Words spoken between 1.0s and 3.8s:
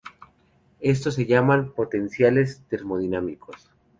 se llaman potenciales termodinámicos.